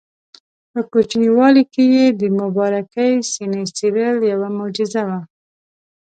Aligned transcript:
په 0.71 0.79
کوچنیوالي 0.91 1.63
کې 1.73 1.83
یې 1.95 2.05
د 2.19 2.21
مبارکې 2.39 3.07
سینې 3.31 3.63
څیرل 3.75 4.17
یوه 4.31 4.49
معجزه 4.57 5.01
وه. 5.07 5.19